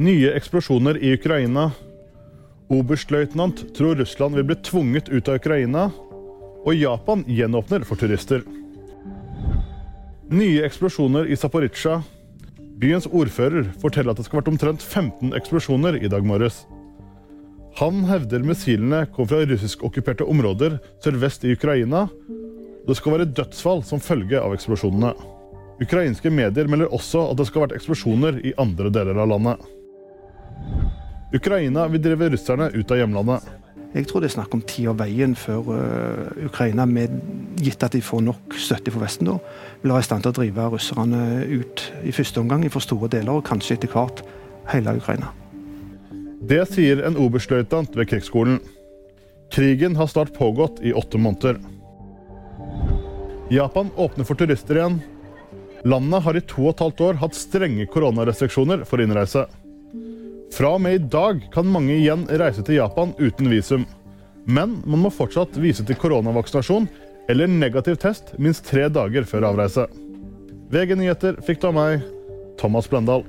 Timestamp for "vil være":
39.82-40.04